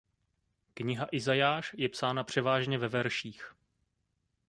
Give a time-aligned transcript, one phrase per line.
[0.73, 3.51] Kniha Izajáš je psána převážně ve verších.